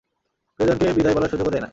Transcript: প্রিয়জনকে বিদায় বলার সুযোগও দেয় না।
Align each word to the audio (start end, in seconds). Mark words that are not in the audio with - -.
প্রিয়জনকে 0.59 0.85
বিদায় 0.97 1.15
বলার 1.15 1.31
সুযোগও 1.31 1.53
দেয় 1.53 1.63
না। 1.63 1.69